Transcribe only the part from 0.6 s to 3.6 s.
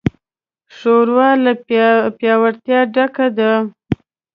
ښوروا له پیاوړتیا ډکه ده.